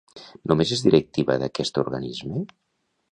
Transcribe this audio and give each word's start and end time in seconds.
Només 0.51 0.71
és 0.77 0.81
directiva 0.85 1.37
d'aquest 1.43 1.77
organisme? 1.83 2.43